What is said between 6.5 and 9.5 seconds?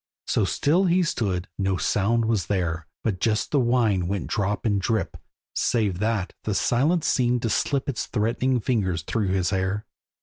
silence seemed to slip Its threatening fingers through